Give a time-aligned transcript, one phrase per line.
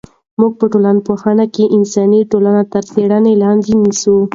[0.39, 4.15] موږ په ټولنپوهنه کې انساني ټولنې تر څېړنې لاندې نیسو.